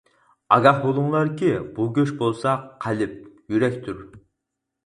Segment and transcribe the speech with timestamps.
[0.55, 2.57] ئاگاھ بولۇڭلاركى بۇ گۆش بولسا
[2.87, 3.15] قەلب،
[3.57, 4.03] يۈرەكتۇر.